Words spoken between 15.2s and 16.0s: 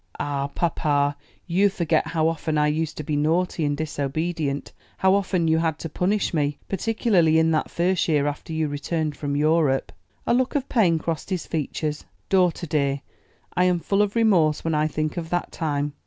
that time.